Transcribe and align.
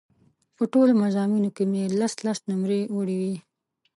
په 0.55 0.63
ټولو 0.71 0.91
مضامینو 1.03 1.49
کې 1.55 1.63
مې 1.71 1.83
لس 1.99 2.13
لس 2.25 2.39
نومرې 2.49 2.81
وړې 2.95 3.15
وې. 3.21 3.35